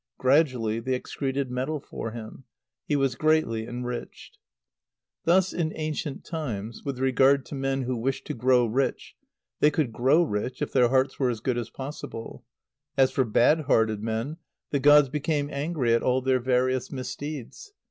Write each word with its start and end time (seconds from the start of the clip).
Gradually 0.17 0.79
they 0.79 0.95
excreted 0.95 1.51
metal 1.51 1.79
for 1.79 2.09
him. 2.09 2.43
He 2.87 2.95
was 2.95 3.13
greatly 3.13 3.67
enriched. 3.67 4.39
Thus 5.25 5.53
in 5.53 5.71
ancient 5.75 6.25
times, 6.25 6.83
with 6.83 6.97
regard 6.97 7.45
to 7.45 7.53
men 7.53 7.83
who 7.83 7.95
wished 7.95 8.25
to 8.25 8.33
grow 8.33 8.65
rich, 8.65 9.13
they 9.59 9.69
could 9.69 9.93
grow 9.93 10.23
rich 10.23 10.59
if 10.59 10.71
their 10.73 10.89
hearts 10.89 11.19
were 11.19 11.29
as 11.29 11.39
good 11.39 11.55
as 11.59 11.69
possible. 11.69 12.43
As 12.97 13.11
for 13.11 13.23
bad 13.23 13.59
hearted 13.65 14.01
men, 14.01 14.37
the 14.71 14.79
gods 14.79 15.07
became 15.09 15.51
angry 15.51 15.93
at 15.93 16.01
all 16.01 16.19
their 16.23 16.39
various 16.39 16.91
misdeeds. 16.91 17.71